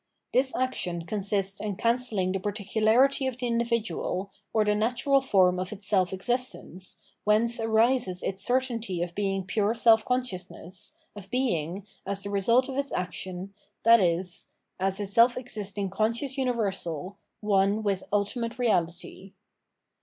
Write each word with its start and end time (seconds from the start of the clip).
* 0.19 0.33
This 0.33 0.55
action 0.55 1.05
consists 1.05 1.61
in 1.61 1.75
cancelling 1.75 2.31
the 2.31 2.39
particu 2.39 2.81
larity 2.81 3.27
of 3.27 3.37
the 3.37 3.45
individual, 3.45 4.31
or 4.51 4.65
the 4.65 4.73
natural 4.73 5.21
form 5.21 5.59
of 5.59 5.71
its 5.71 5.85
self 5.87 6.11
existence, 6.11 6.97
whence 7.23 7.59
arises 7.59 8.23
its 8.23 8.41
certainty 8.43 9.03
of 9.03 9.13
being 9.13 9.45
pme 9.45 9.77
self 9.77 10.03
consciousness, 10.03 10.95
of 11.15 11.29
being, 11.29 11.85
as 12.03 12.23
the 12.23 12.31
result 12.31 12.67
of 12.67 12.79
its 12.79 12.89
* 12.89 12.89
The 12.89 12.95
cult. 12.95 13.07
564 13.13 13.53
Phenomenology 13.83 13.85
of 13.85 13.93
MM 13.93 14.19
action, 14.19 14.49
i.e. 14.81 14.87
as 14.87 14.99
a 14.99 15.05
self 15.05 15.37
existing 15.37 15.89
conscious 15.91 16.35
individual, 16.39 17.17
one 17.41 17.83
with 17.83 18.03
ultimate 18.11 18.53
Beality. 18.57 19.33